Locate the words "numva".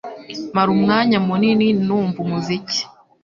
1.85-2.17